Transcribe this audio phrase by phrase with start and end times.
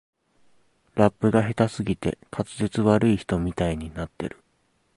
[0.95, 4.41] ラップが下手すぎて滑舌悪い人みたいになってる